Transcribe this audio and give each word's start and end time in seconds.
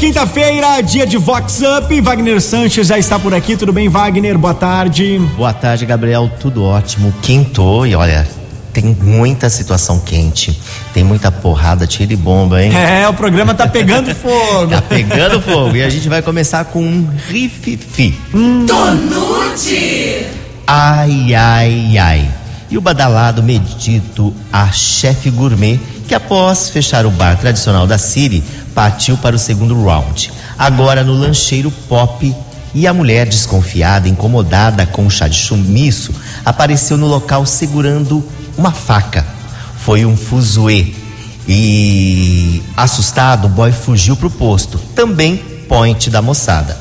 quinta-feira, 0.00 0.80
dia 0.80 1.06
de 1.06 1.18
Vox 1.18 1.60
Up. 1.60 2.00
Wagner 2.00 2.40
Sanches 2.40 2.86
já 2.86 2.98
está 2.98 3.18
por 3.18 3.34
aqui. 3.34 3.54
Tudo 3.54 3.70
bem, 3.70 3.86
Wagner? 3.86 4.38
Boa 4.38 4.54
tarde. 4.54 5.18
Boa 5.36 5.52
tarde, 5.52 5.84
Gabriel. 5.84 6.30
Tudo 6.40 6.64
ótimo. 6.64 7.12
Quintou 7.20 7.86
e 7.86 7.94
olha, 7.94 8.26
tem 8.72 8.96
muita 8.98 9.50
situação 9.50 9.98
quente. 10.00 10.58
Tem 10.94 11.04
muita 11.04 11.30
porrada, 11.30 11.86
tira 11.86 12.14
e 12.14 12.16
bomba, 12.16 12.64
hein? 12.64 12.72
É, 12.74 13.06
o 13.10 13.12
programa 13.12 13.52
tá 13.52 13.68
pegando 13.68 14.12
fogo. 14.16 14.68
tá 14.70 14.80
pegando 14.80 15.38
fogo. 15.42 15.76
E 15.76 15.82
a 15.82 15.90
gente 15.90 16.08
vai 16.08 16.22
começar 16.22 16.64
com 16.64 16.80
um 16.82 17.06
rififi. 17.28 18.18
Hum. 18.34 18.64
Tonute! 18.66 20.26
Ai, 20.66 21.34
ai, 21.34 21.98
ai. 21.98 22.30
E 22.70 22.78
o 22.78 22.80
badalado 22.80 23.42
medito 23.42 24.32
a 24.50 24.70
chefe 24.72 25.28
gourmet, 25.28 25.78
que 26.10 26.14
após 26.16 26.68
fechar 26.68 27.06
o 27.06 27.10
bar 27.12 27.38
tradicional 27.38 27.86
da 27.86 27.96
Siri, 27.96 28.42
partiu 28.74 29.16
para 29.16 29.36
o 29.36 29.38
segundo 29.38 29.80
round. 29.80 30.32
Agora 30.58 31.04
no 31.04 31.12
lancheiro 31.12 31.70
pop 31.88 32.34
e 32.74 32.84
a 32.84 32.92
mulher 32.92 33.28
desconfiada, 33.28 34.08
incomodada 34.08 34.84
com 34.86 35.06
o 35.06 35.10
chá 35.10 35.28
de 35.28 35.38
chumiço, 35.38 36.12
apareceu 36.44 36.96
no 36.96 37.06
local 37.06 37.46
segurando 37.46 38.26
uma 38.58 38.72
faca. 38.72 39.24
Foi 39.76 40.04
um 40.04 40.16
fuzuê. 40.16 40.94
E 41.46 42.60
assustado, 42.76 43.44
o 43.44 43.48
boy 43.48 43.70
fugiu 43.70 44.16
pro 44.16 44.32
posto, 44.32 44.80
também 44.96 45.36
point 45.68 46.10
da 46.10 46.20
moçada. 46.20 46.76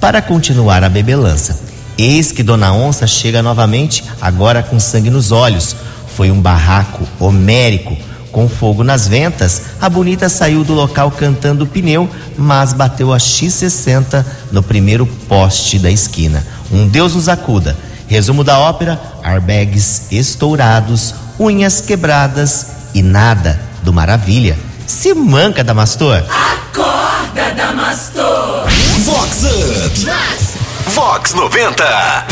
Para 0.00 0.22
continuar 0.22 0.84
a 0.84 0.88
bebelança, 0.88 1.58
eis 1.98 2.30
que 2.30 2.44
Dona 2.44 2.72
Onça 2.72 3.08
chega 3.08 3.42
novamente, 3.42 4.04
agora 4.20 4.62
com 4.62 4.78
sangue 4.78 5.10
nos 5.10 5.32
olhos. 5.32 5.74
Foi 6.14 6.30
um 6.30 6.40
barraco 6.40 7.04
homérico 7.18 7.96
com 8.32 8.48
fogo 8.48 8.84
nas 8.84 9.08
ventas, 9.08 9.62
a 9.80 9.88
bonita 9.88 10.28
saiu 10.28 10.64
do 10.64 10.74
local 10.74 11.10
cantando 11.10 11.66
pneu, 11.66 12.08
mas 12.36 12.72
bateu 12.72 13.12
a 13.12 13.18
X60 13.18 14.24
no 14.52 14.62
primeiro 14.62 15.06
poste 15.28 15.78
da 15.78 15.90
esquina. 15.90 16.44
Um 16.70 16.86
Deus 16.86 17.14
nos 17.14 17.28
acuda. 17.28 17.76
Resumo 18.06 18.42
da 18.42 18.58
ópera: 18.58 19.00
airbags 19.22 20.10
estourados, 20.10 21.14
unhas 21.38 21.80
quebradas 21.80 22.66
e 22.94 23.02
nada 23.02 23.60
do 23.82 23.92
maravilha. 23.92 24.56
Se 24.86 25.12
manca, 25.14 25.62
Damastor. 25.62 26.24
Acorda, 26.28 27.54
Damastor. 27.54 28.66
Vox 29.04 29.42
Up. 29.44 30.00
Vox. 30.00 30.58
Vox 30.94 31.34
90. 31.34 32.26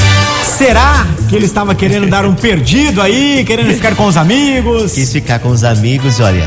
Será 0.57 1.07
que 1.27 1.35
ele 1.35 1.45
estava 1.45 1.75
querendo 1.75 2.09
dar 2.09 2.25
um 2.25 2.35
perdido 2.35 3.03
aí, 3.03 3.45
querendo 3.45 3.73
ficar 3.75 3.95
com 3.95 4.07
os 4.07 4.17
amigos? 4.17 4.93
Quis 4.93 5.13
ficar 5.13 5.39
com 5.39 5.49
os 5.49 5.65
amigos, 5.65 6.21
olha. 6.21 6.47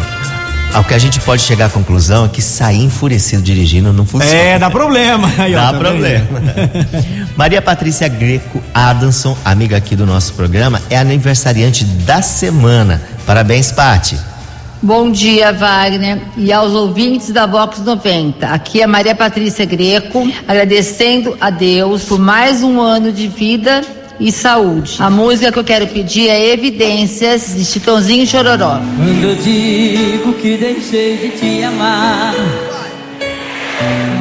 Ao 0.73 0.83
que 0.83 0.93
a 0.93 0.99
gente 0.99 1.19
pode 1.21 1.41
chegar 1.41 1.65
à 1.65 1.69
conclusão 1.69 2.25
é 2.25 2.27
que 2.29 2.41
sair 2.41 2.83
enfurecido 2.83 3.41
dirigindo 3.41 3.91
não 3.91 4.05
funciona. 4.05 4.35
É, 4.35 4.59
dá 4.59 4.69
problema. 4.69 5.29
Aí, 5.37 5.53
dá 5.53 5.71
ó, 5.71 5.77
problema. 5.77 6.27
Maria 7.35 7.61
Patrícia 7.61 8.07
Greco 8.07 8.61
Adamson, 8.73 9.35
amiga 9.43 9.77
aqui 9.77 9.95
do 9.95 10.05
nosso 10.05 10.33
programa, 10.33 10.81
é 10.89 10.97
aniversariante 10.97 11.83
da 11.83 12.21
semana. 12.21 13.01
Parabéns, 13.25 13.71
Pati. 13.71 14.17
Bom 14.81 15.11
dia, 15.11 15.51
Wagner, 15.51 16.21
e 16.37 16.53
aos 16.53 16.71
ouvintes 16.71 17.31
da 17.31 17.45
Vox 17.45 17.79
90. 17.79 18.47
Aqui 18.47 18.81
é 18.81 18.87
Maria 18.87 19.13
Patrícia 19.13 19.65
Greco, 19.65 20.31
agradecendo 20.47 21.35
a 21.41 21.49
Deus 21.49 22.03
por 22.03 22.17
mais 22.17 22.63
um 22.63 22.79
ano 22.79 23.11
de 23.11 23.27
vida 23.27 23.81
e 24.19 24.31
saúde. 24.31 24.97
A 24.99 25.09
música 25.09 25.51
que 25.51 25.59
eu 25.59 25.63
quero 25.63 25.87
pedir 25.87 26.27
é 26.27 26.51
Evidências 26.51 27.55
de 27.55 27.63
Chitãozinho 27.63 28.25
Chororó. 28.27 28.79
Quando 28.97 29.23
eu 29.23 29.35
digo 29.35 30.33
que 30.33 30.57
deixei 30.57 31.17
de 31.17 31.29
te 31.29 31.63
amar, 31.63 32.35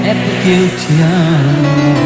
é 0.05 0.15
porque 0.15 0.49
eu 0.51 0.69
te 0.69 0.93
amo. 1.03 1.99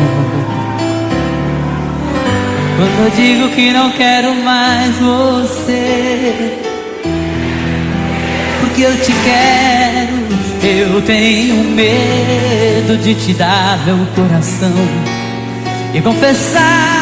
Quando 2.77 3.05
eu 3.05 3.11
digo 3.15 3.49
que 3.55 3.73
não 3.73 3.91
quero 3.93 4.35
mais 4.37 4.97
você, 4.97 6.59
porque 8.61 8.83
eu 8.83 8.97
te 8.97 9.13
quero. 9.25 10.33
Eu 10.65 11.03
tenho 11.03 11.57
medo 11.65 12.97
de 13.03 13.15
te 13.15 13.35
dar 13.35 13.85
meu 13.85 13.99
coração 14.15 14.73
e 15.93 16.01
confessar 16.01 17.02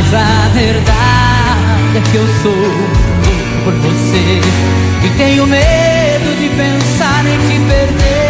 Mas 0.00 0.14
a 0.14 0.48
verdade 0.54 1.96
é 1.96 2.00
que 2.08 2.16
eu 2.18 2.26
sou 2.40 2.54
louco 2.54 3.64
por 3.64 3.74
você. 3.74 4.40
E 5.04 5.10
tenho 5.18 5.44
medo 5.44 6.36
de 6.38 6.48
pensar 6.50 7.26
em 7.26 7.36
te 7.48 7.58
perder. 7.66 8.27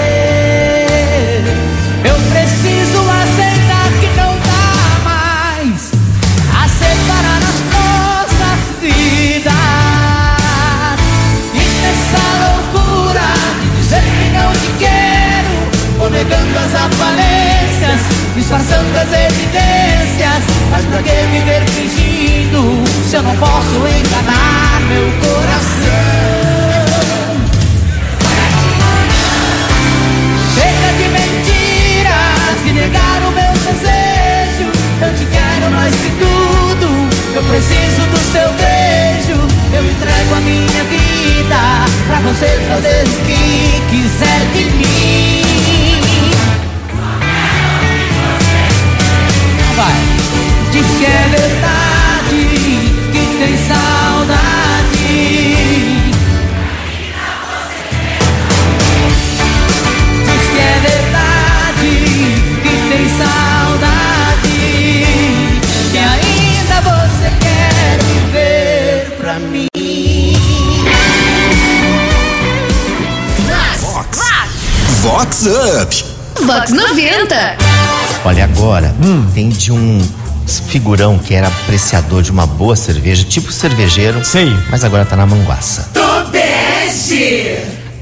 Up. 75.46 76.04
Vox 76.44 76.72
90. 76.72 77.56
Olha, 78.24 78.42
agora 78.42 78.92
hum. 79.00 79.24
tem 79.32 79.48
de 79.48 79.70
um 79.70 80.00
figurão 80.66 81.16
que 81.16 81.32
era 81.32 81.46
apreciador 81.46 82.22
de 82.22 82.32
uma 82.32 82.44
boa 82.44 82.74
cerveja, 82.74 83.22
tipo 83.22 83.52
cervejeiro. 83.52 84.24
Sei. 84.24 84.52
Mas 84.68 84.82
agora 84.82 85.04
tá 85.04 85.14
na 85.14 85.26
manguaça. 85.26 85.90
Tobeste! 85.94 87.56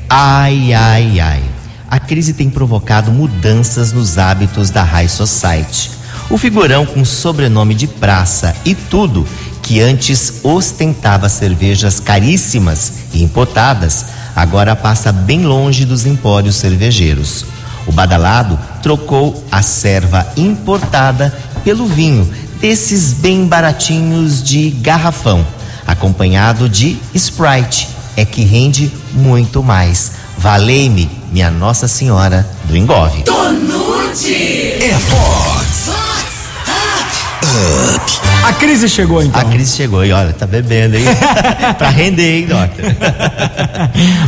Ai, 0.09 0.73
ai, 0.73 1.21
ai. 1.21 1.43
A 1.91 1.99
crise 1.99 2.33
tem 2.33 2.49
provocado 2.49 3.13
mudanças 3.13 3.93
nos 3.93 4.17
hábitos 4.17 4.71
da 4.71 4.83
High 4.83 5.09
Society. 5.09 5.91
O 6.31 6.39
figurão 6.39 6.87
com 6.87 7.05
sobrenome 7.05 7.75
de 7.75 7.87
praça 7.87 8.57
e 8.65 8.75
tudo, 8.75 9.27
que 9.63 9.83
antes 9.83 10.41
ostentava 10.43 11.29
cervejas 11.29 12.01
caríssimas 12.01 12.93
e 13.13 13.23
importadas, 13.23 14.07
agora 14.37 14.77
passa 14.77 15.11
bem 15.11 15.47
longe 15.47 15.87
dos 15.87 16.05
empórios 16.05 16.57
cervejeiros. 16.57 17.47
O 17.87 17.93
badalado 17.93 18.59
trocou 18.83 19.43
a 19.51 19.63
serva 19.63 20.27
importada 20.37 21.35
pelo 21.65 21.87
vinho, 21.87 22.31
desses 22.61 23.15
bem 23.15 23.47
baratinhos 23.47 24.43
de 24.43 24.71
garrafão, 24.71 25.45
acompanhado 25.87 26.69
de 26.69 26.99
Sprite, 27.15 27.89
é 28.17 28.25
que 28.25 28.45
rende 28.45 28.93
muito 29.13 29.63
mais. 29.63 30.13
Valei-me, 30.39 31.11
minha 31.33 31.51
Nossa 31.51 31.89
Senhora 31.89 32.47
do 32.65 32.77
Engove. 32.77 33.23
Tonute. 33.23 34.35
É 34.83 34.99
Fox. 34.99 36.26
A 38.45 38.53
crise 38.53 38.89
chegou 38.89 39.23
então. 39.23 39.41
A 39.41 39.45
Cris 39.45 39.75
chegou 39.75 40.05
e 40.05 40.13
olha, 40.13 40.33
tá 40.33 40.47
bebendo, 40.47 40.97
hein? 40.97 41.05
pra 41.77 41.89
render, 41.89 42.39
hein, 42.39 42.47
Doctor? 42.47 42.85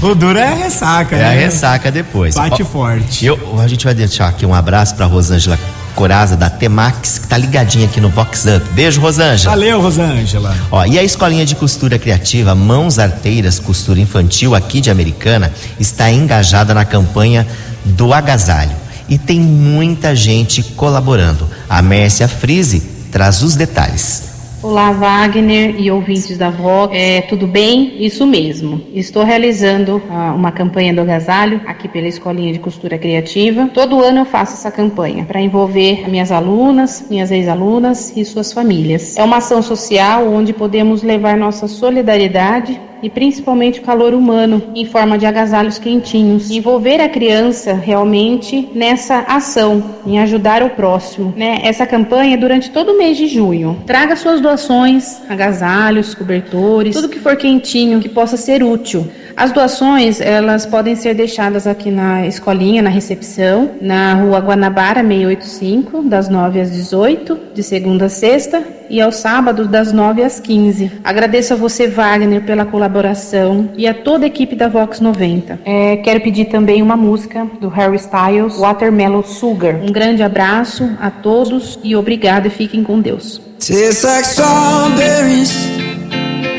o 0.10 0.14
duro 0.14 0.38
é 0.38 0.48
a 0.48 0.54
ressaca, 0.54 1.16
É 1.16 1.18
né? 1.20 1.24
a 1.28 1.30
ressaca 1.32 1.90
depois. 1.90 2.34
Bate 2.34 2.62
Ó, 2.62 2.66
forte. 2.66 3.24
Eu, 3.24 3.60
a 3.60 3.68
gente 3.68 3.84
vai 3.84 3.94
deixar 3.94 4.28
aqui 4.28 4.44
um 4.44 4.54
abraço 4.54 4.94
pra 4.94 5.06
Rosângela 5.06 5.58
Coraza 5.94 6.36
da 6.36 6.48
Temax, 6.50 7.18
que 7.18 7.26
tá 7.28 7.36
ligadinha 7.36 7.86
aqui 7.86 8.00
no 8.00 8.08
Vox 8.08 8.44
Up. 8.44 8.64
Beijo, 8.72 9.00
Rosângela. 9.00 9.50
Valeu, 9.54 9.80
Rosângela. 9.80 10.56
Ó, 10.70 10.84
e 10.84 10.98
a 10.98 11.02
escolinha 11.02 11.44
de 11.46 11.54
costura 11.54 11.98
criativa 11.98 12.54
Mãos 12.54 12.98
Arteiras 12.98 13.58
Costura 13.58 14.00
Infantil 14.00 14.54
aqui 14.54 14.80
de 14.80 14.90
Americana 14.90 15.52
está 15.78 16.10
engajada 16.10 16.72
na 16.74 16.84
campanha 16.84 17.46
do 17.84 18.12
agasalho 18.12 18.76
e 19.08 19.16
tem 19.18 19.40
muita 19.40 20.14
gente 20.14 20.62
colaborando. 20.62 21.48
A 21.68 21.80
Mércia 21.82 22.28
Frise 22.28 22.97
traz 23.08 23.42
os 23.42 23.56
detalhes. 23.56 24.28
Olá, 24.60 24.90
Wagner 24.90 25.80
e 25.80 25.88
ouvintes 25.88 26.36
da 26.36 26.50
Vox. 26.50 26.92
É, 26.92 27.20
tudo 27.20 27.46
bem? 27.46 28.04
Isso 28.04 28.26
mesmo. 28.26 28.84
Estou 28.92 29.22
realizando 29.22 30.02
ah, 30.10 30.34
uma 30.34 30.50
campanha 30.50 30.92
do 30.92 31.00
agasalho 31.00 31.60
aqui 31.64 31.86
pela 31.86 32.08
Escolinha 32.08 32.52
de 32.52 32.58
Costura 32.58 32.98
Criativa. 32.98 33.70
Todo 33.72 34.02
ano 34.02 34.20
eu 34.20 34.24
faço 34.24 34.54
essa 34.54 34.70
campanha 34.72 35.24
para 35.24 35.40
envolver 35.40 36.10
minhas 36.10 36.32
alunas, 36.32 37.06
minhas 37.08 37.30
ex-alunas 37.30 38.12
e 38.16 38.24
suas 38.24 38.52
famílias. 38.52 39.16
É 39.16 39.22
uma 39.22 39.36
ação 39.36 39.62
social 39.62 40.28
onde 40.28 40.52
podemos 40.52 41.04
levar 41.04 41.36
nossa 41.36 41.68
solidariedade 41.68 42.80
e 43.02 43.10
principalmente 43.10 43.80
o 43.80 43.82
calor 43.82 44.14
humano 44.14 44.62
em 44.74 44.84
forma 44.84 45.18
de 45.18 45.26
agasalhos 45.26 45.78
quentinhos. 45.78 46.50
Envolver 46.50 47.00
a 47.00 47.08
criança 47.08 47.74
realmente 47.74 48.68
nessa 48.74 49.20
ação, 49.28 49.82
em 50.06 50.18
ajudar 50.18 50.62
o 50.62 50.70
próximo. 50.70 51.32
Né? 51.36 51.60
Essa 51.62 51.86
campanha 51.86 52.34
é 52.34 52.36
durante 52.36 52.70
todo 52.70 52.92
o 52.92 52.98
mês 52.98 53.16
de 53.16 53.26
junho. 53.26 53.78
Traga 53.86 54.16
suas 54.16 54.40
doações, 54.40 55.20
agasalhos, 55.28 56.14
cobertores, 56.14 56.94
tudo 56.94 57.08
que 57.08 57.18
for 57.18 57.36
quentinho, 57.36 58.00
que 58.00 58.08
possa 58.08 58.36
ser 58.36 58.62
útil. 58.62 59.06
As 59.38 59.52
doações, 59.52 60.20
elas 60.20 60.66
podem 60.66 60.96
ser 60.96 61.14
deixadas 61.14 61.64
aqui 61.64 61.92
na 61.92 62.26
escolinha, 62.26 62.82
na 62.82 62.90
recepção, 62.90 63.70
na 63.80 64.14
rua 64.14 64.40
Guanabara 64.40 65.00
685, 65.00 66.02
das 66.02 66.28
9 66.28 66.60
às 66.60 66.72
18, 66.72 67.38
de 67.54 67.62
segunda 67.62 68.06
a 68.06 68.08
sexta, 68.08 68.60
e 68.90 69.00
aos 69.00 69.16
sábados, 69.16 69.68
das 69.68 69.92
9 69.92 70.22
às 70.22 70.40
15. 70.40 70.92
Agradeço 71.04 71.54
a 71.54 71.56
você, 71.56 71.86
Wagner, 71.86 72.42
pela 72.44 72.64
colaboração 72.64 73.70
e 73.76 73.86
a 73.86 73.94
toda 73.94 74.24
a 74.24 74.28
equipe 74.28 74.54
da 74.56 74.68
Vox 74.68 75.00
90. 75.00 75.60
É, 75.64 75.96
quero 75.96 76.20
pedir 76.20 76.46
também 76.46 76.82
uma 76.82 76.96
música 76.96 77.46
do 77.60 77.68
Harry 77.68 77.96
Styles, 77.96 78.56
Watermelon 78.56 79.22
Sugar. 79.22 79.76
Um 79.82 79.92
grande 79.92 80.22
abraço 80.22 80.90
a 81.00 81.10
todos 81.10 81.78
e 81.82 81.94
obrigado 81.94 82.46
e 82.46 82.50
fiquem 82.50 82.82
com 82.82 83.00
Deus. 83.00 83.40
Tastes 83.58 84.04
like 84.04 84.24
strawberries 84.24 85.52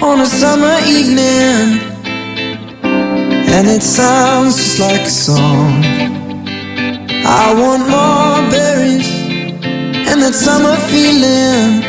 on 0.01 0.21
a 0.21 0.25
summer 0.25 0.79
evening, 0.85 1.79
and 2.83 3.67
it 3.67 3.81
sounds 3.81 4.57
just 4.57 4.79
like 4.79 5.01
a 5.01 5.09
song. 5.09 5.81
I 7.25 7.53
want 7.53 7.87
more 7.89 8.49
berries 8.49 9.07
and 10.09 10.21
that 10.21 10.33
summer 10.33 10.75
feeling. 10.87 11.88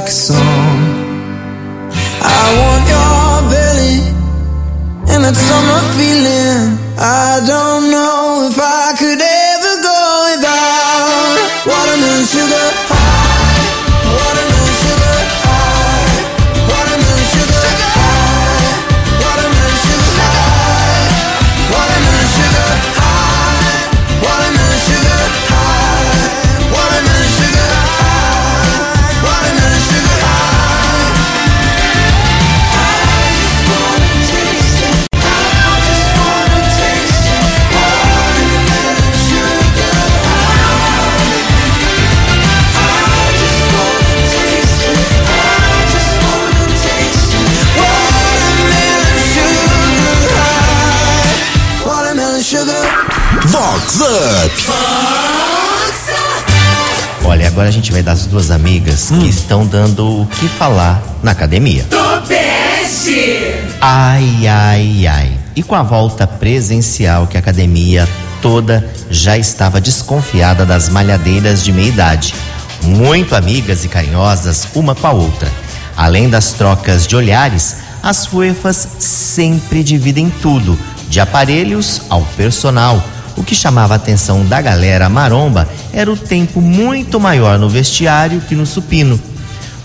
Like 0.00 0.08
a 0.08 0.12
song. 0.12 0.89
Vox 53.90 54.00
Up. 54.44 54.70
Olha, 57.24 57.48
agora 57.48 57.68
a 57.68 57.72
gente 57.72 57.90
vai 57.90 58.02
dar 58.02 58.12
as 58.12 58.24
duas 58.26 58.52
amigas 58.52 59.10
que 59.10 59.28
estão 59.28 59.66
dando 59.66 60.22
o 60.22 60.26
que 60.26 60.46
falar 60.48 61.02
na 61.24 61.32
academia. 61.32 61.84
Topeste. 61.90 63.52
Ai, 63.80 64.46
ai, 64.46 65.06
ai. 65.08 65.38
E 65.56 65.62
com 65.62 65.74
a 65.74 65.82
volta 65.82 66.24
presencial 66.24 67.26
que 67.26 67.36
a 67.36 67.40
academia 67.40 68.08
toda 68.40 68.88
já 69.10 69.36
estava 69.36 69.80
desconfiada 69.80 70.64
das 70.64 70.88
malhadeiras 70.88 71.64
de 71.64 71.72
meia 71.72 71.88
idade, 71.88 72.34
muito 72.82 73.34
amigas 73.34 73.84
e 73.84 73.88
carinhosas 73.88 74.68
uma 74.74 74.94
com 74.94 75.06
a 75.08 75.12
outra. 75.12 75.50
Além 75.96 76.30
das 76.30 76.52
trocas 76.52 77.08
de 77.08 77.16
olhares, 77.16 77.78
as 78.02 78.24
fuefas 78.24 78.86
sempre 79.00 79.82
dividem 79.82 80.30
tudo, 80.30 80.78
de 81.08 81.18
aparelhos 81.18 82.02
ao 82.08 82.22
personal, 82.36 83.02
O 83.40 83.42
que 83.42 83.54
chamava 83.54 83.94
a 83.94 83.96
atenção 83.96 84.44
da 84.44 84.60
galera 84.60 85.08
maromba 85.08 85.66
era 85.94 86.12
o 86.12 86.16
tempo 86.16 86.60
muito 86.60 87.18
maior 87.18 87.58
no 87.58 87.70
vestiário 87.70 88.38
que 88.42 88.54
no 88.54 88.66
supino. 88.66 89.18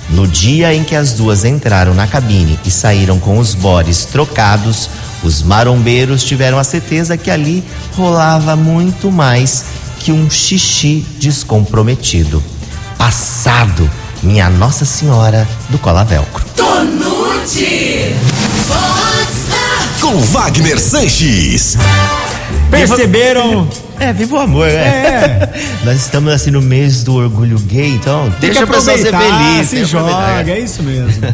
No 0.10 0.28
dia 0.28 0.76
em 0.76 0.84
que 0.84 0.94
as 0.94 1.14
duas 1.14 1.46
entraram 1.46 1.94
na 1.94 2.06
cabine 2.06 2.60
e 2.66 2.70
saíram 2.70 3.18
com 3.18 3.40
os 3.40 3.56
bores 3.56 4.04
trocados, 4.04 4.90
os 5.24 5.42
marombeiros 5.42 6.26
tiveram 6.26 6.60
a 6.60 6.66
certeza 6.66 7.16
que 7.16 7.32
ali 7.32 7.64
rolava 7.96 8.58
muito 8.58 9.10
mais 9.10 9.64
que 10.00 10.12
um 10.12 10.30
xixi 10.30 11.06
descomprometido. 11.18 12.44
Passado, 12.98 13.90
minha 14.22 14.50
Nossa 14.50 14.84
Senhora 14.84 15.48
do 15.70 15.80
Cola 15.80 16.04
Velcro. 16.04 16.44
Tonute. 16.58 18.14
Com 20.02 20.20
Wagner 20.20 20.78
Sanches. 20.78 21.78
Perceberam? 22.70 23.68
É, 24.00 24.12
viva 24.12 24.36
o 24.36 24.40
amor, 24.40 24.68
né? 24.68 24.74
É. 24.74 25.50
Nós 25.86 25.98
estamos 25.98 26.34
assim 26.34 26.52
no 26.52 26.62
mês 26.62 27.04
do 27.04 27.16
orgulho 27.16 27.58
gay, 27.60 27.90
então 27.90 28.30
Tem 28.40 28.50
deixa 28.50 28.64
a 28.64 28.68
pessoa 28.68 28.98
ser 28.98 29.12
feliz. 29.12 29.70
Se 29.70 29.86
joga, 29.86 30.52
é 30.52 30.60
isso 30.60 30.84
mesmo. 30.84 31.24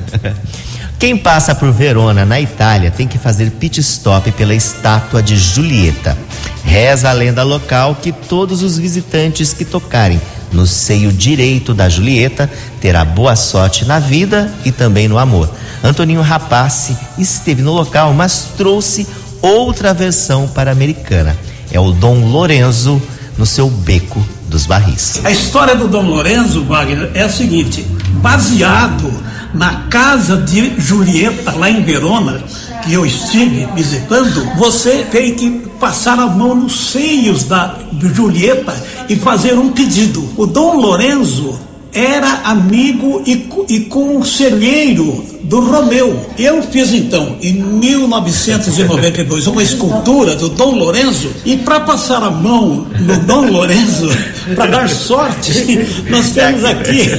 Quem 1.00 1.17
passa 1.17 1.55
por 1.55 1.71
Verona, 1.71 2.23
na 2.25 2.39
Itália, 2.39 2.91
tem 2.91 3.07
que 3.07 3.17
fazer 3.17 3.50
pit 3.50 3.79
stop 3.79 4.31
pela 4.33 4.53
estátua 4.53 5.23
de 5.23 5.35
Julieta. 5.35 6.15
Reza 6.63 7.09
a 7.09 7.13
lenda 7.13 7.41
local 7.41 7.97
que 8.00 8.11
todos 8.11 8.61
os 8.61 8.77
visitantes 8.77 9.51
que 9.51 9.65
tocarem 9.65 10.21
no 10.51 10.67
seio 10.67 11.11
direito 11.11 11.73
da 11.73 11.89
Julieta 11.89 12.47
terá 12.79 13.03
boa 13.03 13.35
sorte 13.35 13.85
na 13.85 13.97
vida 13.97 14.53
e 14.63 14.71
também 14.71 15.07
no 15.07 15.17
amor. 15.17 15.50
Antoninho 15.83 16.21
Rapace 16.21 16.95
esteve 17.17 17.63
no 17.63 17.71
local, 17.71 18.13
mas 18.13 18.50
trouxe 18.55 19.07
outra 19.41 19.93
versão 19.93 20.48
para 20.48 20.71
americana. 20.71 21.36
É 21.71 21.79
o 21.79 21.91
Dom 21.91 22.29
Lorenzo 22.29 23.01
no 23.38 23.45
seu 23.45 23.69
beco 23.69 24.24
dos 24.48 24.65
barris. 24.65 25.21
A 25.24 25.31
história 25.31 25.75
do 25.75 25.88
Dom 25.88 26.03
Lorenzo 26.03 26.63
Wagner 26.65 27.12
é 27.13 27.24
a 27.24 27.29
seguinte: 27.29 27.86
baseado 28.21 29.12
na 29.53 29.83
casa 29.89 30.38
de 30.38 30.79
Julieta, 30.79 31.51
lá 31.51 31.69
em 31.69 31.83
Verona, 31.83 32.43
que 32.83 32.93
eu 32.93 33.05
estive 33.05 33.67
visitando, 33.75 34.57
você 34.57 35.05
tem 35.12 35.36
que 35.36 35.50
passar 35.79 36.19
a 36.19 36.27
mão 36.27 36.55
nos 36.55 36.91
seios 36.91 37.43
da 37.43 37.75
Julieta 38.00 38.74
e 39.10 39.15
fazer 39.15 39.57
um 39.57 39.71
pedido. 39.71 40.27
O 40.38 40.45
Dom 40.45 40.77
Lorenzo 40.77 41.60
era 41.93 42.41
amigo 42.45 43.21
e, 43.25 43.48
e 43.69 43.79
conselheiro 43.81 45.25
do 45.43 45.60
Romeu. 45.60 46.25
Eu 46.38 46.63
fiz 46.63 46.93
então, 46.93 47.36
em 47.41 47.53
1992, 47.53 49.48
uma 49.48 49.62
escultura 49.62 50.36
do 50.36 50.50
Dom 50.50 50.75
Lorenzo 50.75 51.31
e 51.43 51.57
para 51.57 51.81
passar 51.81 52.24
a 52.24 52.31
mão 52.31 52.88
no 53.00 53.19
Dom 53.19 53.51
Lorenzo, 53.51 54.10
para 54.55 54.67
dar 54.67 54.89
sorte, 54.89 55.51
nós 56.10 56.31
temos 56.31 56.63
aqui, 56.63 57.10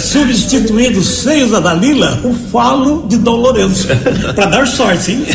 substituindo 0.00 1.00
os 1.00 1.06
seios 1.06 1.50
da 1.50 1.60
Dalila, 1.60 2.20
o 2.24 2.32
falo 2.50 3.06
de 3.08 3.16
Dom 3.16 3.36
Lorenzo, 3.36 3.88
para 4.34 4.46
dar 4.46 4.66
sorte, 4.68 5.12
hein? 5.12 5.26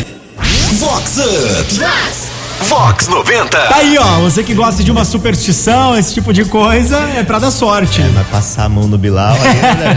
Vox 0.78 1.18
Up. 1.18 2.39
Vox 2.68 3.08
90. 3.08 3.48
Tá 3.48 3.76
aí, 3.76 3.96
ó. 3.98 4.20
Você 4.20 4.42
que 4.42 4.54
gosta 4.54 4.82
de 4.84 4.90
uma 4.90 5.04
superstição, 5.04 5.96
esse 5.96 6.14
tipo 6.14 6.32
de 6.32 6.44
coisa, 6.44 6.98
é 7.16 7.22
pra 7.22 7.38
dar 7.38 7.50
sorte. 7.50 8.00
Vai 8.02 8.24
passar 8.24 8.64
a 8.64 8.68
mão 8.68 8.86
no 8.86 8.98
Bilal 8.98 9.34
ainda. 9.34 9.90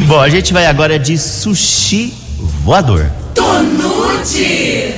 Bom, 0.06 0.20
a 0.20 0.28
gente 0.28 0.52
vai 0.52 0.66
agora 0.66 0.98
de 0.98 1.16
sushi 1.18 2.14
voador. 2.64 3.10
Tonute. 3.34 4.94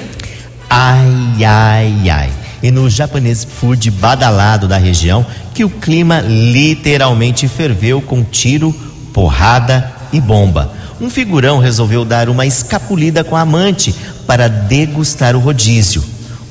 Ai, 0.71 1.44
ai, 1.44 2.11
ai. 2.11 2.30
E 2.62 2.71
no 2.71 2.88
japonês 2.88 3.44
food 3.44 3.90
badalado 3.90 4.68
da 4.68 4.78
região, 4.78 5.26
que 5.52 5.64
o 5.64 5.71
clima 5.71 6.21
literalmente 6.21 7.49
ferveu 7.49 8.00
com 8.00 8.23
tiro, 8.23 8.73
porrada 9.12 9.92
e 10.12 10.21
bomba. 10.21 10.73
Um 11.02 11.11
figurão 11.11 11.59
resolveu 11.59 12.04
dar 12.04 12.28
uma 12.28 12.47
escapulida 12.47 13.25
com 13.25 13.35
a 13.35 13.40
amante 13.40 13.92
para 14.25 14.47
degustar 14.47 15.35
o 15.35 15.40
rodízio. 15.40 16.00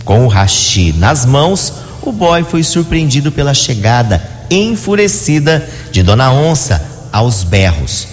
Com 0.04 0.26
o 0.26 0.28
hashi 0.28 0.92
nas 0.92 1.26
mãos, 1.26 1.72
o 2.02 2.12
boy 2.12 2.44
foi 2.44 2.62
surpreendido 2.62 3.32
pela 3.32 3.54
chegada 3.54 4.22
enfurecida 4.50 5.66
de 5.90 6.04
Dona 6.04 6.34
Onça 6.34 6.86
aos 7.14 7.46
berros. 7.46 8.10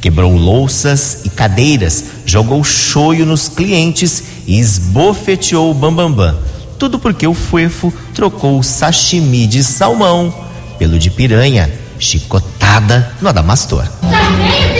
Quebrou 0.00 0.36
louças 0.36 1.22
e 1.24 1.28
cadeiras, 1.28 2.04
jogou 2.24 2.62
choio 2.62 3.26
nos 3.26 3.48
clientes 3.48 4.22
e 4.46 4.60
esbofeteou 4.60 5.72
o 5.72 5.74
bambambam. 5.74 6.38
Tudo 6.78 7.00
porque 7.00 7.26
o 7.26 7.34
fuefo 7.34 7.92
trocou 8.14 8.60
o 8.60 8.62
sashimi 8.62 9.44
de 9.44 9.64
salmão 9.64 10.32
pelo 10.78 11.00
de 11.00 11.10
piranha, 11.10 11.68
chicotada 11.98 13.12
no 13.20 13.28
adamastor. 13.28 13.84
Tá 14.00 14.79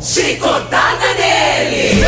Chicotada 0.00 1.14
nele. 1.18 2.04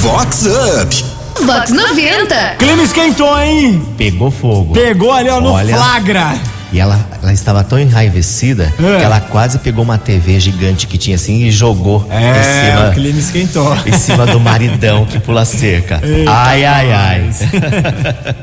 Vox 0.00 0.46
Up. 0.46 1.04
Vox 1.44 1.70
90. 1.70 2.56
Clima 2.58 2.82
esquentou, 2.82 3.38
hein? 3.42 3.82
Pegou 3.98 4.30
fogo. 4.30 4.72
Pegou 4.72 5.12
ali, 5.12 5.28
ó, 5.28 5.40
no 5.40 5.50
Olha. 5.52 5.74
flagra. 5.76 6.34
E 6.72 6.80
ela, 6.80 6.98
ela 7.22 7.32
estava 7.32 7.62
tão 7.62 7.78
enraivecida 7.78 8.72
É. 8.78 8.98
que 8.98 9.04
ela 9.04 9.20
quase 9.20 9.58
pegou 9.58 9.84
uma 9.84 9.98
TV 9.98 10.38
gigante 10.40 10.86
que 10.86 10.98
tinha 10.98 11.16
assim 11.16 11.44
e 11.44 11.50
jogou 11.50 12.06
É, 12.10 12.18
em 12.18 12.30
o 12.30 12.44
cima. 12.80 12.90
clima 12.94 13.18
esquentou. 13.20 13.76
em 13.86 13.92
cima 13.92 14.26
do 14.26 14.40
maridão 14.40 15.04
que 15.06 15.18
pula 15.18 15.44
cerca. 15.44 16.00
Eita, 16.06 16.30
ai, 16.30 16.64
ai, 16.64 16.92
ai. 16.92 17.30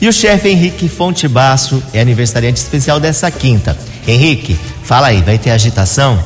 e 0.00 0.08
o 0.08 0.12
chefe 0.12 0.48
Henrique 0.48 0.88
Fonte 0.88 1.26
Basso 1.28 1.82
é 1.92 2.00
aniversariante 2.00 2.58
especial 2.60 2.98
dessa 3.00 3.30
quinta. 3.30 3.76
Henrique, 4.08 4.54
fala 4.54 5.08
aí, 5.08 5.20
vai 5.20 5.36
ter 5.36 5.50
agitação? 5.50 6.18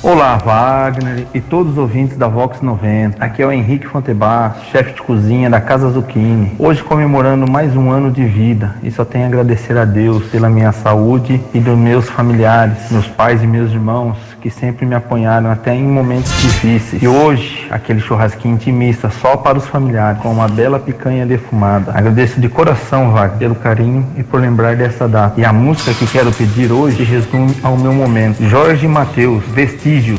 Olá, 0.00 0.36
Wagner 0.36 1.26
e 1.34 1.40
todos 1.40 1.72
os 1.72 1.78
ouvintes 1.78 2.16
da 2.16 2.28
Vox 2.28 2.60
90. 2.60 3.24
Aqui 3.24 3.42
é 3.42 3.46
o 3.46 3.50
Henrique 3.50 3.88
Fontebas, 3.88 4.52
chefe 4.70 4.92
de 4.92 5.02
cozinha 5.02 5.50
da 5.50 5.60
Casa 5.60 5.90
Zucchini. 5.90 6.52
Hoje 6.60 6.80
comemorando 6.84 7.50
mais 7.50 7.74
um 7.74 7.90
ano 7.90 8.12
de 8.12 8.24
vida 8.24 8.76
e 8.84 8.90
só 8.92 9.04
tenho 9.04 9.24
a 9.24 9.26
agradecer 9.26 9.76
a 9.76 9.84
Deus 9.84 10.22
pela 10.26 10.48
minha 10.48 10.70
saúde 10.70 11.40
e 11.52 11.58
dos 11.58 11.76
meus 11.76 12.08
familiares, 12.08 12.76
meus 12.92 13.08
pais 13.08 13.42
e 13.42 13.48
meus 13.48 13.72
irmãos 13.72 14.16
que 14.44 14.50
sempre 14.50 14.84
me 14.84 14.94
apoiaram 14.94 15.50
até 15.50 15.74
em 15.74 15.82
momentos 15.82 16.30
difíceis. 16.42 17.02
E 17.02 17.08
hoje, 17.08 17.66
aquele 17.70 17.98
churrasquinho 17.98 18.56
intimista 18.56 19.08
só 19.08 19.38
para 19.38 19.56
os 19.56 19.66
familiares, 19.66 20.20
com 20.20 20.30
uma 20.30 20.46
bela 20.46 20.78
picanha 20.78 21.24
defumada. 21.24 21.90
Agradeço 21.94 22.38
de 22.38 22.46
coração, 22.50 23.10
Wagner, 23.10 23.38
pelo 23.38 23.54
carinho 23.54 24.06
e 24.18 24.22
por 24.22 24.42
lembrar 24.42 24.76
dessa 24.76 25.08
data. 25.08 25.40
E 25.40 25.46
a 25.46 25.50
música 25.50 25.94
que 25.94 26.06
quero 26.06 26.30
pedir 26.30 26.70
hoje 26.70 27.02
resume 27.04 27.56
ao 27.62 27.74
meu 27.78 27.94
momento. 27.94 28.46
Jorge 28.46 28.86
Mateus, 28.86 29.42
Vestígio. 29.46 30.18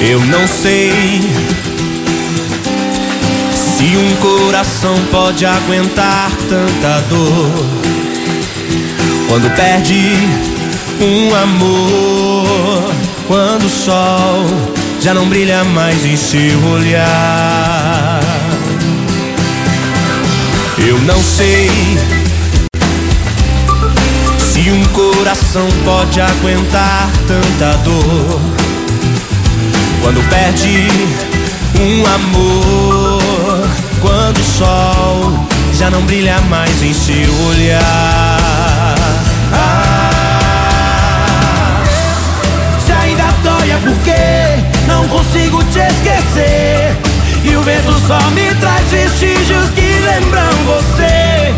Eu 0.00 0.20
não 0.20 0.46
sei 0.46 1.20
se 3.52 3.94
um 3.94 4.16
coração 4.22 4.96
pode 5.10 5.44
aguentar 5.44 6.30
tanta 6.48 7.00
dor 7.10 7.84
quando 9.28 9.54
perde 9.56 10.16
um 11.00 11.34
amor, 11.34 12.92
quando 13.26 13.64
o 13.64 13.68
sol 13.68 14.46
já 15.00 15.12
não 15.12 15.28
brilha 15.28 15.64
mais 15.64 16.04
em 16.04 16.16
seu 16.16 16.64
olhar. 16.66 18.20
Eu 20.78 20.98
não 21.00 21.22
sei 21.22 21.70
se 24.38 24.70
um 24.70 24.84
coração 24.86 25.66
pode 25.84 26.20
aguentar 26.20 27.10
tanta 27.26 27.76
dor 27.78 28.40
quando 30.02 30.22
perde 30.28 30.86
um 31.80 32.06
amor, 32.06 33.68
quando 34.00 34.38
o 34.38 34.44
sol 34.44 35.46
já 35.72 35.90
não 35.90 36.02
brilha 36.02 36.40
mais 36.42 36.82
em 36.82 36.92
seu 36.92 37.34
olhar. 37.46 38.33
Te 45.74 45.80
esquecer. 45.80 46.96
E 47.42 47.56
o 47.56 47.62
vento 47.62 47.92
só 48.06 48.18
me 48.30 48.54
traz 48.54 48.88
vestígios 48.92 49.70
que 49.70 49.98
lembram 49.98 50.52
você. 50.66 51.52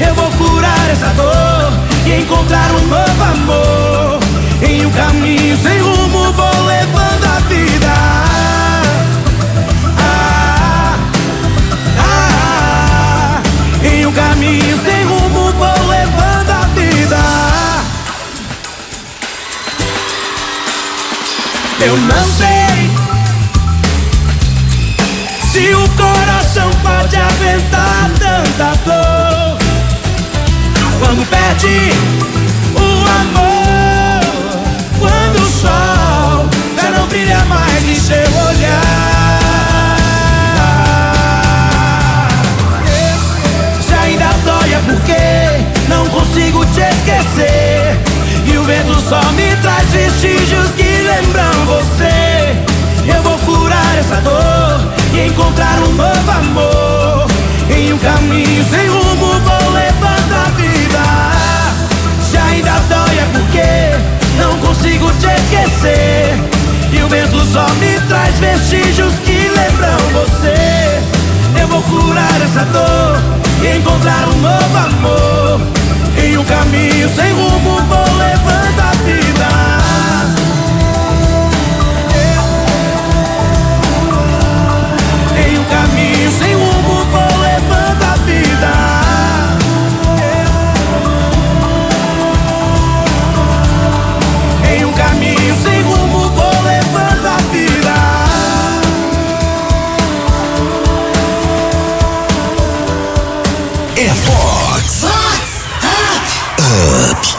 Eu 0.00 0.14
vou 0.14 0.30
curar 0.32 0.90
essa 0.90 1.08
dor 1.08 1.72
e 2.06 2.22
encontrar 2.22 2.70
um 2.70 2.86
novo 2.86 3.22
amor. 3.22 4.20
Em 4.62 4.86
um 4.86 4.90
caminho 4.90 5.56
sem 5.58 5.78
rumo 5.80 6.32
vou 6.32 6.64
levando 6.64 7.24
a 7.26 7.40
vida. 7.40 7.92
Ah, 9.98 10.98
ah, 11.98 13.42
em 13.84 14.06
um 14.06 14.12
caminho 14.12 14.80
sem 14.82 15.04
rumo 15.04 15.52
vou 15.52 15.88
levando 15.88 16.50
a 16.50 16.66
vida. 16.74 17.18
Eu 21.80 21.96
não 21.98 22.24
sei 22.24 22.87
pode 27.08 27.16
aguentar 27.16 28.10
tanta 28.18 28.72
dor 28.84 29.58
quando 31.00 31.26
perde 31.30 31.92
o 32.76 32.86
amor, 33.20 34.20
quando 34.98 35.42
o 35.42 35.46
sol 35.46 36.48
já 36.76 36.90
não 36.90 37.06
brilha 37.06 37.38
mais 37.46 37.88
em 37.88 37.94
seu 37.94 38.16
olhar. 38.16 38.80
Se 43.80 43.94
ainda 43.94 44.28
dói 44.44 44.74
é 44.74 44.80
porque 44.84 45.88
não 45.88 46.06
consigo 46.08 46.64
te 46.66 46.80
esquecer. 46.80 47.98
E 48.44 48.58
o 48.58 48.64
vento 48.64 49.00
só 49.08 49.22
me 49.32 49.56
traz 49.62 49.88
vestígios 49.90 50.70
que 50.72 51.02
lembram 51.02 51.64
você. 51.64 52.56
Eu 53.06 53.22
vou 53.22 53.38
curar 53.38 53.98
essa 53.98 54.20
dor 54.20 54.92
e 55.14 55.26
encontrar 55.26 55.78
um 55.78 55.92
novo 55.94 56.30
amor. 56.30 56.77
Em 57.88 57.92
um 57.94 57.98
caminho 58.00 58.64
sem 58.68 58.86
rumo 58.86 59.40
vou 59.40 59.70
levando 59.70 60.34
a 60.34 60.50
vida. 60.50 61.02
Se 62.20 62.36
ainda 62.36 62.72
dói 62.86 63.18
é 63.18 63.26
porque 63.32 64.36
não 64.36 64.58
consigo 64.58 65.10
te 65.12 65.26
esquecer. 65.26 66.34
E 66.92 67.02
o 67.02 67.08
vento 67.08 67.42
só 67.46 67.66
me 67.80 67.98
traz 68.06 68.38
vestígios 68.40 69.14
que 69.24 69.48
lembram 69.48 69.96
você. 70.12 71.00
Eu 71.58 71.66
vou 71.68 71.80
curar 71.80 72.42
essa 72.42 72.66
dor 72.66 73.22
e 73.62 73.78
encontrar 73.78 74.28
um 74.28 74.38
novo 74.38 74.76
amor. 74.76 75.60
Em 76.22 76.36
um 76.36 76.44
caminho 76.44 77.08
sem 77.16 77.32
rumo 77.32 77.80
vou 77.88 78.16
levando 78.18 78.80
a 78.80 78.92
vida. 79.06 79.27
Fox. 104.88 105.64
Up. 107.10 107.36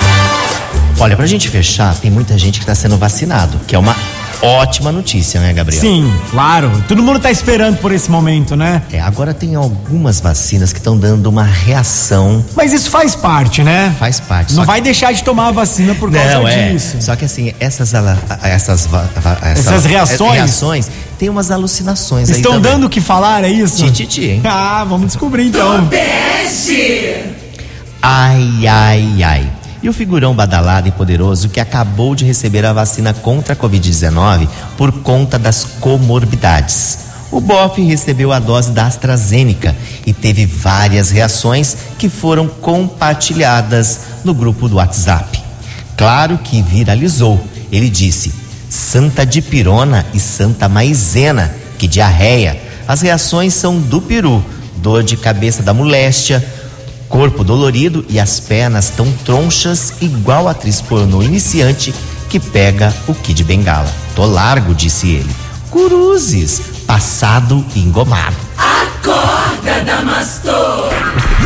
Olha, 1.00 1.16
pra 1.16 1.26
gente 1.26 1.50
fechar, 1.50 1.96
tem 1.96 2.12
muita 2.12 2.38
gente 2.38 2.60
que 2.60 2.66
tá 2.66 2.76
sendo 2.76 2.98
vacinado, 2.98 3.58
que 3.66 3.76
é 3.76 3.80
uma 3.80 3.96
ótima 4.42 4.92
notícia, 4.92 5.40
né, 5.42 5.52
Gabriel? 5.52 5.82
Sim, 5.82 6.14
claro. 6.30 6.72
Todo 6.88 7.02
mundo 7.02 7.20
tá 7.20 7.32
esperando 7.32 7.78
por 7.78 7.92
esse 7.92 8.10
momento, 8.12 8.56
né? 8.56 8.82
É, 8.92 9.00
agora 9.02 9.34
tem 9.34 9.56
algumas 9.56 10.20
vacinas 10.20 10.72
que 10.72 10.80
estão 10.80 10.98
dando 10.98 11.28
uma 11.28 11.44
reação. 11.44 12.44
Mas 12.56 12.72
isso 12.72 12.90
faz 12.92 13.16
parte, 13.16 13.64
né? 13.64 13.94
Faz 13.98 14.20
parte. 14.20 14.54
Não 14.54 14.66
vai 14.66 14.80
deixar 14.82 15.12
de 15.14 15.24
tomar 15.24 15.48
a 15.48 15.52
vacina 15.52 15.96
por 15.96 16.12
causa 16.12 16.34
Não, 16.36 16.48
é. 16.48 16.72
disso. 16.72 16.98
Só 17.02 17.16
que 17.16 17.26
assim, 17.26 17.54
essas, 17.60 17.92
essas, 18.44 18.86
va- 18.86 19.08
va- 19.22 19.38
essa- 19.42 19.60
Essas 19.72 19.86
reações? 19.86 20.34
reações 20.36 20.90
tem 21.20 21.28
umas 21.30 21.52
alucinações 21.52 22.30
Estão 22.30 22.54
aí 22.54 22.58
também. 22.60 22.72
dando 22.72 22.86
o 22.88 22.90
que 22.90 23.02
falar, 23.02 23.44
é 23.44 23.50
isso? 23.50 23.84
Tititi, 23.84 24.24
hein? 24.26 24.42
Ah, 24.48 24.86
vamos 24.88 25.08
descobrir 25.08 25.48
então. 25.48 25.86
Teste. 25.88 27.26
Ai, 28.02 28.66
ai, 28.66 29.24
ai. 29.24 29.52
E 29.84 29.90
o 29.90 29.94
figurão 29.94 30.34
badalado 30.34 30.88
e 30.88 30.92
poderoso 30.92 31.50
que 31.50 31.60
acabou 31.60 32.16
de 32.16 32.24
receber 32.26 32.66
a 32.66 32.72
vacina 32.72 33.14
contra 33.14 33.54
a 33.54 33.58
Covid-19 33.58 34.48
por 34.78 34.92
conta 34.92 35.38
das 35.38 35.66
comorbidades. 35.66 37.00
O 37.32 37.40
Boff 37.40 37.80
recebeu 37.82 38.32
a 38.32 38.40
dose 38.40 38.72
da 38.72 38.88
AstraZeneca 38.88 39.76
e 40.06 40.14
teve 40.14 40.46
várias 40.46 41.12
reações 41.12 41.76
que 41.98 42.10
foram 42.10 42.48
compartilhadas 42.48 44.00
no 44.24 44.34
grupo 44.34 44.68
do 44.68 44.78
WhatsApp. 44.78 45.40
Claro 45.96 46.38
que 46.40 46.62
viralizou. 46.62 47.40
Ele 47.72 47.90
disse: 47.90 48.34
Santa 48.70 49.26
Dipirona 49.26 50.06
e 50.14 50.20
Santa 50.20 50.70
Maizena, 50.70 51.54
que 51.78 51.88
diarreia. 51.88 52.62
As 52.88 53.02
reações 53.02 53.54
são 53.54 53.80
do 53.80 54.00
peru, 54.00 54.44
dor 54.78 55.04
de 55.04 55.18
cabeça 55.18 55.64
da 55.64 55.74
moléstia, 55.74 56.46
corpo 57.10 57.44
dolorido 57.44 58.06
e 58.08 58.20
as 58.20 58.40
pernas 58.40 58.90
tão 58.90 59.12
tronchas, 59.26 59.94
igual 60.00 60.48
a 60.48 60.52
atriz 60.52 60.80
pornô 60.82 61.24
iniciante 61.24 61.94
que 62.30 62.40
pega 62.40 62.94
o 63.08 63.14
Kid 63.14 63.44
Bengala. 63.44 63.92
Tô 64.16 64.26
largo, 64.26 64.76
disse 64.76 65.10
ele. 65.10 65.36
Cruzes, 65.72 66.62
passado 66.86 67.66
e 67.76 67.80
engomado. 67.80 68.36
Acorda, 68.58 69.84
Damastor. 69.84 70.90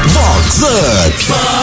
Vox 0.07 0.61
Up. 0.61 1.62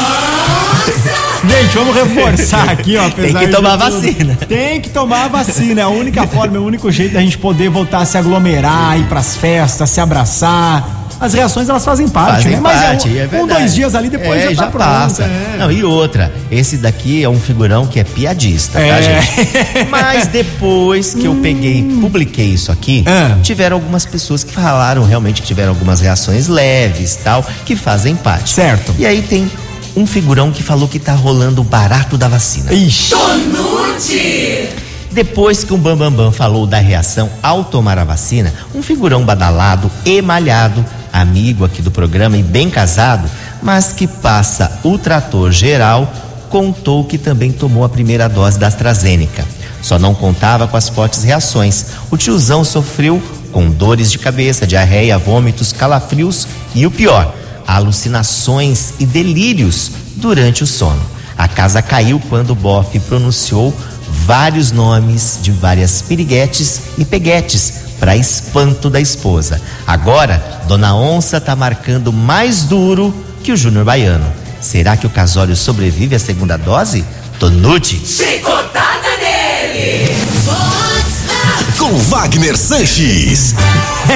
Gente, 1.72 1.78
vamos 1.78 1.94
reforçar 1.96 2.68
aqui, 2.70 2.96
ó. 2.96 3.08
Tem 3.10 3.34
que 3.34 3.48
tomar 3.48 3.78
tudo. 3.78 3.90
vacina. 4.00 4.38
Tem 4.48 4.80
que 4.80 4.90
tomar 4.90 5.24
a 5.24 5.28
vacina. 5.28 5.80
É 5.80 5.84
a 5.84 5.88
única 5.88 6.26
forma, 6.26 6.56
é 6.56 6.60
o 6.60 6.64
único 6.64 6.90
jeito 6.90 7.14
da 7.14 7.20
gente 7.20 7.38
poder 7.38 7.68
voltar 7.68 7.98
a 8.00 8.04
se 8.04 8.18
aglomerar, 8.18 8.98
ir 8.98 9.04
pras 9.04 9.36
festas, 9.36 9.88
se 9.90 10.00
abraçar. 10.00 10.98
As 11.20 11.34
reações, 11.34 11.68
elas 11.68 11.84
fazem 11.84 12.08
parte, 12.08 12.44
Fazem 12.44 12.52
né? 12.52 12.60
Mas 12.62 12.80
parte, 12.80 13.08
é 13.18 13.28
um, 13.30 13.36
é 13.40 13.42
um, 13.42 13.46
dois 13.46 13.74
dias 13.74 13.94
ali, 13.94 14.08
depois 14.08 14.40
É, 14.42 14.54
já 14.54 14.62
tá 14.64 14.70
pronto. 14.70 14.86
passa. 14.86 15.22
é. 15.24 15.56
Não, 15.58 15.70
e 15.70 15.84
outra, 15.84 16.32
esse 16.50 16.78
daqui 16.78 17.22
é 17.22 17.28
um 17.28 17.38
figurão 17.38 17.86
que 17.86 18.00
é 18.00 18.04
piadista, 18.04 18.78
tá, 18.80 18.86
É. 18.86 19.02
gente? 19.02 19.84
Mas 19.90 20.28
depois 20.28 21.12
que 21.12 21.26
eu 21.26 21.34
peguei, 21.34 21.82
publiquei 22.00 22.46
isso 22.46 22.72
aqui, 22.72 23.04
Ah. 23.06 23.36
tiveram 23.42 23.76
algumas 23.76 24.06
pessoas 24.06 24.42
que 24.42 24.50
falaram 24.50 25.04
realmente 25.04 25.42
que 25.42 25.46
tiveram 25.48 25.68
algumas 25.72 26.00
reações 26.00 26.48
leves, 26.48 27.16
tal, 27.22 27.44
que 27.66 27.76
fazem 27.76 28.16
parte. 28.16 28.54
Certo. 28.54 28.94
E 28.98 29.04
aí 29.04 29.20
tem 29.20 29.50
um 29.96 30.06
figurão 30.06 30.50
que 30.50 30.62
falou 30.62 30.88
que 30.88 30.98
tá 30.98 31.12
rolando 31.12 31.60
o 31.60 31.64
barato 31.64 32.16
da 32.16 32.28
vacina. 32.28 32.72
Ixi. 32.72 33.10
Tonute. 33.10 34.68
Depois 35.10 35.64
que 35.64 35.74
o 35.74 35.76
Bambambam 35.76 36.10
Bam 36.10 36.24
Bam 36.24 36.32
falou 36.32 36.66
da 36.66 36.78
reação 36.78 37.28
ao 37.42 37.64
tomar 37.64 37.98
a 37.98 38.04
vacina, 38.04 38.54
um 38.74 38.80
figurão 38.80 39.24
badalado, 39.24 39.90
emalhado, 40.06 40.84
amigo 41.12 41.64
aqui 41.64 41.82
do 41.82 41.90
programa 41.90 42.36
e 42.36 42.42
bem 42.42 42.70
casado, 42.70 43.28
mas 43.60 43.92
que 43.92 44.06
passa 44.06 44.78
o 44.84 44.96
trator 44.96 45.50
geral, 45.50 46.12
contou 46.48 47.04
que 47.04 47.18
também 47.18 47.50
tomou 47.50 47.84
a 47.84 47.88
primeira 47.88 48.28
dose 48.28 48.58
da 48.58 48.68
AstraZeneca. 48.68 49.44
Só 49.82 49.98
não 49.98 50.14
contava 50.14 50.68
com 50.68 50.76
as 50.76 50.88
fortes 50.88 51.24
reações. 51.24 51.86
O 52.10 52.16
tiozão 52.16 52.62
sofreu 52.62 53.20
com 53.50 53.68
dores 53.68 54.12
de 54.12 54.18
cabeça, 54.18 54.66
diarreia, 54.66 55.18
vômitos, 55.18 55.72
calafrios 55.72 56.46
e 56.74 56.86
o 56.86 56.90
pior, 56.90 57.34
alucinações 57.76 58.94
e 58.98 59.06
delírios 59.06 59.92
durante 60.16 60.62
o 60.62 60.66
sono. 60.66 61.02
A 61.36 61.48
casa 61.48 61.80
caiu 61.80 62.20
quando 62.28 62.50
o 62.50 62.54
bofe 62.54 62.98
pronunciou 63.00 63.74
vários 64.26 64.72
nomes 64.72 65.38
de 65.40 65.50
várias 65.50 66.02
piriguetes 66.02 66.82
e 66.98 67.04
peguetes 67.04 67.74
para 67.98 68.16
espanto 68.16 68.90
da 68.90 69.00
esposa. 69.00 69.60
Agora, 69.86 70.62
Dona 70.66 70.94
Onça 70.94 71.40
tá 71.40 71.54
marcando 71.54 72.12
mais 72.12 72.64
duro 72.64 73.14
que 73.42 73.52
o 73.52 73.56
Júnior 73.56 73.84
Baiano. 73.84 74.26
Será 74.60 74.96
que 74.96 75.06
o 75.06 75.10
casório 75.10 75.56
sobrevive 75.56 76.14
à 76.14 76.18
segunda 76.18 76.56
dose? 76.56 77.04
Tonute. 77.38 78.00
Chicotada 78.04 79.08
nele. 79.18 80.09
Com 81.80 81.96
Wagner 81.96 82.56
Sanches. 82.56 83.54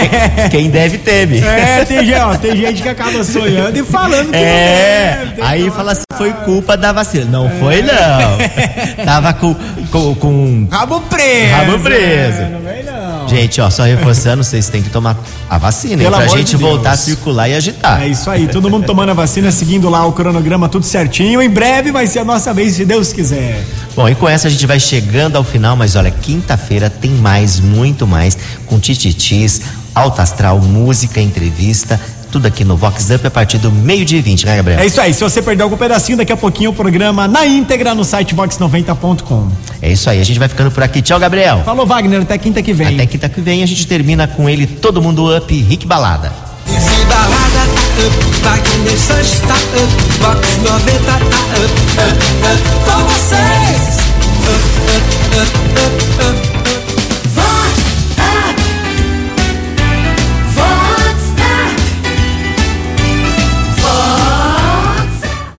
Quem 0.51 0.69
deve 0.71 0.99
teme. 0.99 1.39
É, 1.41 1.85
tem, 1.85 2.05
gente- 2.05 2.15
ó, 2.21 2.35
tem 2.37 2.57
gente 2.57 2.83
que 2.83 2.89
acaba 2.91 3.25
sonhando 3.25 3.77
e 3.79 3.83
falando 3.83 4.31
que 4.31 4.37
É, 4.37 5.17
não 5.25 5.27
deve. 5.31 5.43
aí 5.43 5.65
que- 5.65 5.71
fala 5.71 5.93
assim, 5.93 6.03
foi 6.17 6.33
culpa 6.45 6.77
da 6.77 6.93
vacina. 6.93 7.25
Não 7.25 7.49
foi 7.59 7.83
não. 7.83 9.05
Tava 9.05 9.33
com, 9.33 9.55
com, 9.91 10.15
com 10.15 10.69
Rabo 10.71 11.01
preso. 11.03 11.53
Rabo 11.55 11.79
preso. 11.81 12.39
É, 12.43 12.49
não 12.53 12.61
vem 12.61 12.85
não. 12.85 12.94
Gente, 13.29 13.61
ó, 13.61 13.71
só 13.71 13.85
reforçando, 13.85 14.43
vocês 14.45 14.69
têm 14.69 14.83
que 14.83 14.91
tomar 14.91 15.17
a 15.49 15.59
vacina, 15.59 16.03
Pelo 16.03 16.17
pra 16.17 16.27
gente 16.27 16.57
de 16.57 16.57
voltar 16.57 16.93
a 16.93 16.97
circular 16.97 17.49
e 17.49 17.55
agitar. 17.55 18.03
É 18.03 18.09
isso 18.09 18.31
aí, 18.31 18.49
todo 18.49 18.71
mundo 18.71 18.87
tomando 18.87 19.11
a 19.11 19.15
vacina, 19.15 19.51
seguindo 19.51 19.89
lá 19.89 20.07
o 20.07 20.13
cronograma 20.13 20.69
tudo 20.69 20.85
certinho. 20.85 21.43
Em 21.43 21.49
breve 21.49 21.91
vai 21.91 22.07
ser 22.07 22.21
a 22.21 22.25
nossa 22.25 22.53
vez, 22.53 22.75
se 22.75 22.85
Deus 22.85 23.13
quiser. 23.13 23.65
Bom, 23.97 24.09
e 24.09 24.15
com 24.15 24.29
essa 24.29 24.49
a 24.49 24.51
gente 24.51 24.67
vai 24.67 24.81
chegando 24.81 25.37
ao 25.37 25.45
final, 25.45 25.77
mas 25.77 25.97
olha, 25.97 26.11
quinta-feira 26.11 26.91
tem 26.91 27.11
mais, 27.13 27.61
muito 27.61 28.07
mais, 28.07 28.37
com 28.67 28.79
tititis, 28.79 29.61
alta 29.95 30.23
astral, 30.23 30.59
música, 30.59 31.21
entrevista, 31.21 32.01
tudo 32.35 32.47
aqui 32.47 32.65
no 32.65 32.77
Vox 32.77 33.11
Up 33.11 33.25
a 33.25 33.31
partir 33.31 33.59
do 33.59 33.71
meio 33.71 34.05
de 34.05 34.21
20, 34.21 34.45
né, 34.45 34.57
Gabriel? 34.57 34.81
É 34.81 34.87
isso 34.87 35.01
aí. 35.01 35.15
Se 35.15 35.23
você 35.23 35.41
perdeu 35.41 35.67
algum 35.67 35.77
pedacinho, 35.77 36.19
daqui 36.19 36.33
a 36.33 36.37
pouquinho 36.37 36.71
o 36.71 36.75
programa 36.75 37.29
na 37.29 37.47
íntegra 37.47 37.95
no 37.95 38.05
site 38.05 38.35
vox90.com. 38.35 39.53
É 39.81 39.93
isso 39.93 40.11
aí. 40.11 40.21
A 40.21 40.25
gente 40.25 40.41
vai 40.41 40.49
ficando 40.49 40.73
por 40.73 40.83
aqui. 40.83 41.01
Tchau, 41.01 41.21
Gabriel. 41.21 41.63
Falou, 41.65 41.87
Wagner. 41.87 42.23
Até 42.23 42.37
quinta 42.37 42.61
que 42.61 42.73
vem. 42.73 42.95
Até 42.95 43.07
quinta 43.07 43.29
que 43.29 43.41
vem. 43.41 43.63
A 43.63 43.67
gente 43.67 43.87
termina 43.87 44.27
com 44.27 44.49
ele, 44.49 44.67
todo 44.67 45.01
mundo 45.01 45.37
up, 45.37 45.55
Rick 45.63 45.87
Balada. 45.87 46.33
Esse 46.67 47.05
balada 47.05 47.31
tá 48.43 48.55
up, 48.55 48.65
Wagner 48.65 48.99
Sanches 48.99 49.41
tá 49.41 49.55
up, 49.55 49.93
Vox 50.19 50.41
up, 50.59 50.93
tá 51.07 51.17
up, 51.17 51.75
up, 52.01 52.19
up, 52.51 52.63
com. 52.85 53.05
Up, 54.45 54.65
up, 54.91 55.07
up, 55.39 55.53
up, 55.79 56.49
up. 56.49 56.54